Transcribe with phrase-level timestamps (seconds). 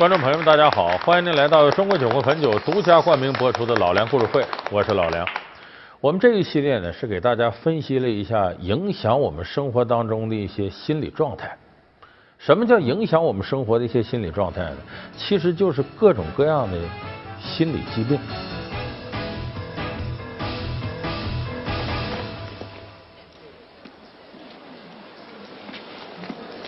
[0.00, 4.40] 观众朋友们，大家好，欢迎您来到中国酒会汾酒独家冠名播出的《老梁故事会》，
[4.70, 5.28] 我是老梁。
[6.00, 11.54] 我们这一系列呢，是给大家分析了一下影响我们生活当中的一些心理状态。
[12.38, 14.76] 什么叫影响我们生活的一些心理状态呢？
[15.18, 16.78] 其实就是各种各样的
[17.38, 18.18] 心理疾病。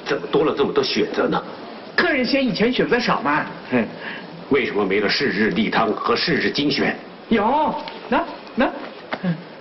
[0.05, 1.43] 怎么多了这么多选择呢？
[1.97, 3.45] 客人嫌以前选择少嘛？
[3.71, 3.87] 哼，
[4.51, 6.97] 为什么没了逝日例汤和逝日精选？
[7.29, 7.75] 有，
[8.09, 8.25] 那
[8.55, 8.67] 那，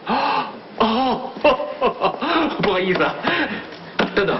[0.05, 1.31] 啊哦，
[2.61, 2.99] 不好意思，
[4.15, 4.37] 等等，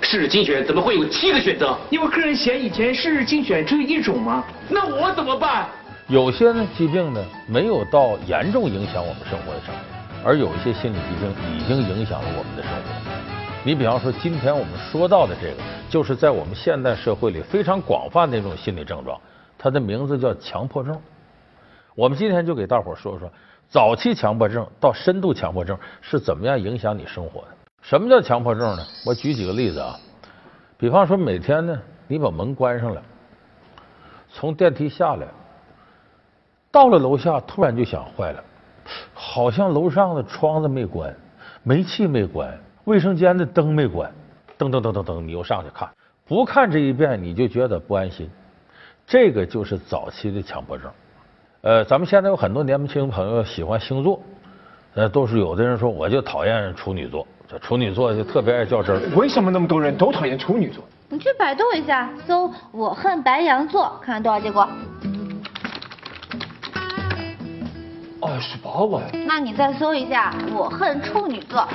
[0.00, 1.76] 逝日精选怎么会有七个选择？
[1.90, 4.44] 因为客人嫌以前是日精选只有一种吗。
[4.68, 5.68] 那我怎么办？
[6.08, 9.80] 有些呢疾病呢没有到严重影响我们生活的程度，
[10.24, 13.37] 而有一些心理疾病已经影响了我们的生活。
[13.64, 19.20] 你比方说，今天我们说到的这个，就是在我们现代社会里非常广泛的一种心理症状，
[19.58, 20.98] 它的名字叫强迫症。
[21.96, 23.28] 我们今天就给大伙说说，
[23.68, 27.48] 早期强迫症到深度强迫症是怎么样影响你生活的。
[27.82, 28.86] 什么叫强迫症呢？
[29.04, 29.98] 我举几个例子啊，
[30.78, 33.02] 比方说每天呢，你把门关上了，
[34.32, 35.26] 从电梯下来，
[36.70, 38.42] 到了楼下，突然就想坏了，
[39.12, 41.12] 好像楼上的窗子没关，
[41.64, 42.56] 煤气没关。
[42.88, 44.10] 卫生间的灯没关，
[44.58, 45.86] 噔噔噔噔噔，你又上去看，
[46.26, 48.30] 不看这一遍你就觉得不安心，
[49.06, 50.90] 这个就是早期的强迫症。
[51.60, 54.18] 呃，咱们现在有很多年轻朋友喜欢星座，
[54.94, 59.02] 呃，都是有的人说我就讨厌处女座，这处女座就特别爱较真儿。
[59.14, 60.82] 为什么那么多人都讨厌处女座？
[61.10, 64.66] 你去百度一下，搜“我恨白羊座”，看看多少结果。
[68.22, 69.02] 二十八万。
[69.26, 71.68] 那你再搜一下“我恨处女座”。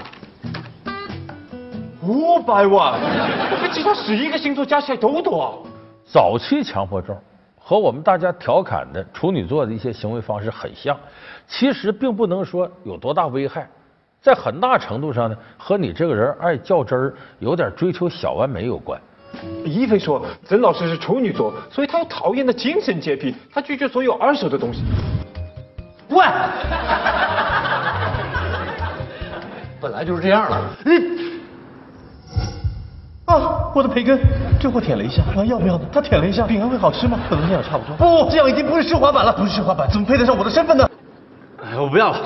[2.06, 3.00] 五百万，
[3.62, 5.66] 比其他十一个星座加起来都多。
[6.06, 7.16] 早期强迫症
[7.58, 10.98] 和我们大家调侃的处女座的一些行为方式很像，
[11.48, 13.68] 其实并不能说有多大危害，
[14.22, 19.00] 在很大程度上呢，和你这个人爱较真儿、有点追求小完美有关。
[19.66, 24.84] 一菲说，曾老师是处女座，所以他有讨厌的精神洁癖，他拒绝所有二手的东西。
[26.10, 26.24] 喂，
[29.82, 30.58] 本来就是这样了。
[30.58, 30.70] 啊，
[33.74, 34.20] 我的培根，
[34.60, 35.86] 这货舔了一下，还，要不要呢？
[35.92, 37.20] 他舔了一下，饼干会好吃吗？
[37.28, 37.96] 可能这样差不多。
[37.98, 40.88] 不，这样已经不是奢华版了，不是奢华版，怎么配得上我的身份呢？
[41.64, 42.20] 哎，我不要了。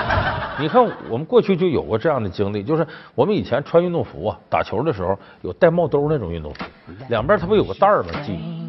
[0.58, 6.64] 你看，我们过去就有过这样的经历，就是我们以前穿运动服啊，打球的时候有带帽兜那种运动服，
[7.10, 8.10] 两边它不有个带儿吗？
[8.24, 8.38] 系。